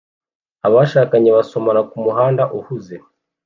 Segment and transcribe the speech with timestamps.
[0.67, 2.95] Abashakanye basomana kumuhanda uhuze